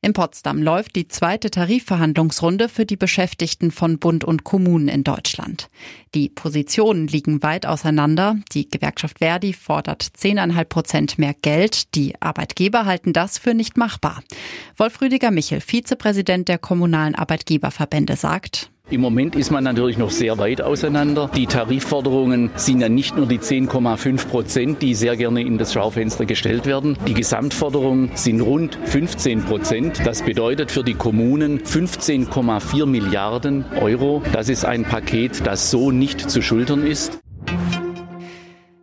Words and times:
In 0.00 0.12
Potsdam 0.12 0.62
läuft 0.62 0.94
die 0.94 1.08
zweite 1.08 1.50
Tarifverhandlungsrunde 1.50 2.68
für 2.68 2.86
die 2.86 2.96
Beschäftigten 2.96 3.72
von 3.72 3.98
Bund 3.98 4.22
und 4.22 4.44
Kommunen 4.44 4.86
in 4.86 5.02
Deutschland. 5.02 5.68
Die 6.14 6.28
Positionen 6.28 7.08
liegen 7.08 7.42
weit 7.42 7.66
auseinander. 7.66 8.36
Die 8.52 8.68
Gewerkschaft 8.68 9.18
Verdi 9.18 9.52
fordert 9.52 10.04
10,5 10.04 10.64
Prozent 10.66 11.18
mehr 11.18 11.34
Geld. 11.34 11.96
Die 11.96 12.14
Arbeitgeber 12.22 12.84
halten 12.84 13.12
das 13.12 13.38
für 13.38 13.54
nicht 13.54 13.76
machbar. 13.76 14.22
Wolf 14.76 15.00
Rüdiger 15.00 15.32
Michel, 15.32 15.60
Vizepräsident 15.60 16.46
der 16.46 16.58
kommunalen 16.58 17.16
Arbeitgeberverbände, 17.16 18.14
sagt, 18.14 18.70
im 18.90 19.00
Moment 19.00 19.36
ist 19.36 19.50
man 19.50 19.64
natürlich 19.64 19.98
noch 19.98 20.10
sehr 20.10 20.38
weit 20.38 20.62
auseinander. 20.62 21.30
Die 21.36 21.46
Tarifforderungen 21.46 22.50
sind 22.56 22.80
ja 22.80 22.88
nicht 22.88 23.16
nur 23.16 23.26
die 23.26 23.38
10,5 23.38 24.26
Prozent, 24.28 24.82
die 24.82 24.94
sehr 24.94 25.16
gerne 25.16 25.42
in 25.42 25.58
das 25.58 25.72
Schaufenster 25.74 26.24
gestellt 26.24 26.66
werden. 26.66 26.96
Die 27.06 27.14
Gesamtforderungen 27.14 28.10
sind 28.14 28.40
rund 28.40 28.78
15 28.84 29.44
Prozent. 29.44 30.00
Das 30.04 30.22
bedeutet 30.22 30.70
für 30.70 30.84
die 30.84 30.94
Kommunen 30.94 31.60
15,4 31.60 32.86
Milliarden 32.86 33.64
Euro. 33.80 34.22
Das 34.32 34.48
ist 34.48 34.64
ein 34.64 34.84
Paket, 34.84 35.46
das 35.46 35.70
so 35.70 35.90
nicht 35.90 36.30
zu 36.30 36.40
schultern 36.40 36.86
ist. 36.86 37.20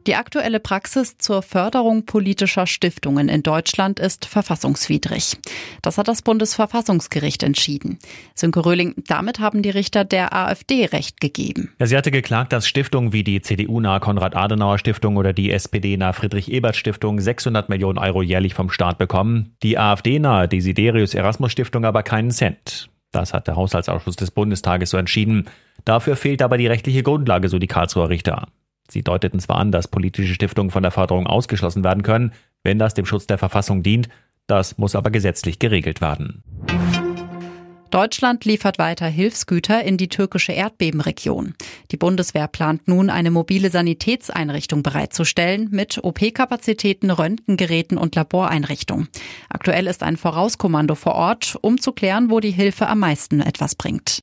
Die 0.07 0.15
aktuelle 0.15 0.59
Praxis 0.59 1.17
zur 1.17 1.41
Förderung 1.41 2.05
politischer 2.05 2.67
Stiftungen 2.67 3.27
in 3.27 3.41
Deutschland 3.41 3.99
ist 3.99 4.25
verfassungswidrig. 4.25 5.37
Das 5.81 5.97
hat 5.97 6.07
das 6.07 6.21
Bundesverfassungsgericht 6.21 7.41
entschieden. 7.41 7.97
Sönke 8.35 8.63
Röhling, 8.63 8.93
damit 9.07 9.39
haben 9.39 9.63
die 9.63 9.71
Richter 9.71 10.05
der 10.05 10.33
AfD 10.33 10.85
Recht 10.85 11.21
gegeben. 11.21 11.73
Ja, 11.79 11.87
sie 11.87 11.97
hatte 11.97 12.11
geklagt, 12.11 12.53
dass 12.53 12.67
Stiftungen 12.67 13.13
wie 13.13 13.23
die 13.23 13.41
CDU-nahe 13.41 13.99
Konrad-Adenauer-Stiftung 13.99 15.17
oder 15.17 15.33
die 15.33 15.49
SPD-nahe 15.51 16.13
Friedrich-Ebert-Stiftung 16.13 17.19
600 17.19 17.69
Millionen 17.69 17.97
Euro 17.97 18.21
jährlich 18.21 18.53
vom 18.53 18.69
Staat 18.69 18.99
bekommen, 18.99 19.55
die 19.63 19.79
AfD-nahe 19.79 20.47
Desiderius 20.47 21.15
Erasmus-Stiftung 21.15 21.83
aber 21.83 22.03
keinen 22.03 22.29
Cent. 22.29 22.89
Das 23.11 23.33
hat 23.33 23.47
der 23.47 23.55
Haushaltsausschuss 23.55 24.17
des 24.17 24.29
Bundestages 24.29 24.91
so 24.91 24.97
entschieden. 24.97 25.45
Dafür 25.83 26.15
fehlt 26.15 26.43
aber 26.43 26.57
die 26.57 26.67
rechtliche 26.67 27.01
Grundlage, 27.01 27.49
so 27.49 27.57
die 27.57 27.67
Karlsruher 27.67 28.09
Richter. 28.09 28.47
Sie 28.89 29.03
deuteten 29.03 29.39
zwar 29.39 29.57
an, 29.57 29.71
dass 29.71 29.87
politische 29.87 30.33
Stiftungen 30.33 30.71
von 30.71 30.83
der 30.83 30.91
Förderung 30.91 31.27
ausgeschlossen 31.27 31.83
werden 31.83 32.03
können, 32.03 32.33
wenn 32.63 32.79
das 32.79 32.93
dem 32.93 33.05
Schutz 33.05 33.27
der 33.27 33.37
Verfassung 33.37 33.83
dient, 33.83 34.09
das 34.47 34.77
muss 34.77 34.95
aber 34.95 35.09
gesetzlich 35.09 35.59
geregelt 35.59 36.01
werden. 36.01 36.43
Deutschland 37.95 38.43
liefert 38.43 38.77
weiter 38.77 39.07
Hilfsgüter 39.07 39.83
in 39.83 39.95
die 39.95 40.09
türkische 40.09 40.51
Erdbebenregion. 40.51 41.53
Die 41.91 41.97
Bundeswehr 41.97 42.49
plant 42.49 42.89
nun, 42.89 43.09
eine 43.09 43.31
mobile 43.31 43.69
Sanitätseinrichtung 43.69 44.83
bereitzustellen 44.83 45.69
mit 45.71 46.03
OP-Kapazitäten, 46.03 47.09
Röntgengeräten 47.09 47.97
und 47.97 48.15
Laboreinrichtungen. 48.15 49.07
Aktuell 49.47 49.87
ist 49.87 50.03
ein 50.03 50.17
Vorauskommando 50.17 50.95
vor 50.95 51.15
Ort, 51.15 51.57
um 51.61 51.79
zu 51.79 51.93
klären, 51.93 52.29
wo 52.29 52.41
die 52.41 52.51
Hilfe 52.51 52.87
am 52.87 52.99
meisten 52.99 53.39
etwas 53.39 53.75
bringt. 53.75 54.19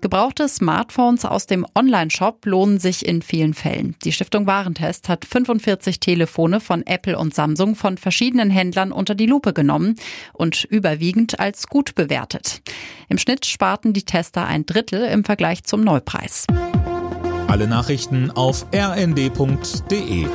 Gebrauchte 0.00 0.48
Smartphones 0.48 1.24
aus 1.24 1.46
dem 1.46 1.66
Online-Shop 1.74 2.44
lohnen 2.44 2.78
sich 2.78 3.06
in 3.06 3.22
vielen 3.22 3.54
Fällen. 3.54 3.96
Die 4.04 4.12
Stiftung 4.12 4.46
Warentest 4.46 5.08
hat 5.08 5.24
45 5.24 6.00
Telefone 6.00 6.60
von 6.60 6.86
Apple 6.86 7.18
und 7.18 7.34
Samsung 7.34 7.74
von 7.74 7.98
verschiedenen 7.98 8.50
Händlern 8.50 8.92
unter 8.92 9.14
die 9.14 9.26
Lupe 9.26 9.52
genommen 9.52 9.96
und 10.32 10.64
überwiegend 10.64 11.40
als 11.40 11.66
gut 11.66 11.94
bewertet. 11.94 12.62
Im 13.08 13.18
Schnitt 13.18 13.46
sparten 13.46 13.92
die 13.92 14.04
Tester 14.04 14.46
ein 14.46 14.66
Drittel 14.66 15.04
im 15.04 15.24
Vergleich 15.24 15.64
zum 15.64 15.82
Neupreis. 15.82 16.46
Alle 17.48 17.66
Nachrichten 17.66 18.30
auf 18.30 18.66
rnd.de 18.74 20.26